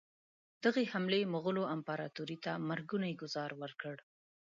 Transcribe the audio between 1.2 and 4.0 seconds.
مغولو امپراطوري ته مرګونی ګوزار ورکړ.